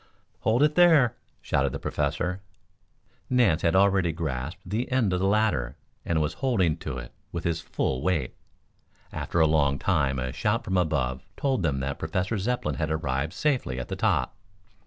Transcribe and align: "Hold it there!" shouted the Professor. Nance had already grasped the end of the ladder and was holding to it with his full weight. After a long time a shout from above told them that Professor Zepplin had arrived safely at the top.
"Hold 0.39 0.63
it 0.63 0.73
there!" 0.73 1.15
shouted 1.43 1.73
the 1.73 1.79
Professor. 1.79 2.41
Nance 3.29 3.61
had 3.61 3.75
already 3.75 4.11
grasped 4.11 4.63
the 4.67 4.91
end 4.91 5.13
of 5.13 5.19
the 5.19 5.27
ladder 5.27 5.75
and 6.03 6.19
was 6.19 6.33
holding 6.41 6.75
to 6.77 6.97
it 6.97 7.11
with 7.31 7.43
his 7.43 7.61
full 7.61 8.01
weight. 8.01 8.33
After 9.11 9.39
a 9.39 9.45
long 9.45 9.77
time 9.77 10.17
a 10.17 10.33
shout 10.33 10.63
from 10.63 10.75
above 10.75 11.21
told 11.37 11.61
them 11.61 11.81
that 11.81 11.99
Professor 11.99 12.39
Zepplin 12.39 12.77
had 12.77 12.89
arrived 12.89 13.33
safely 13.33 13.77
at 13.79 13.89
the 13.89 13.95
top. 13.95 14.35